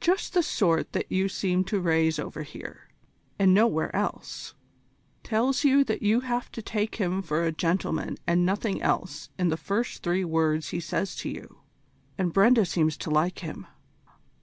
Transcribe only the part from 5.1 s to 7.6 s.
Tells you that you have to take him for a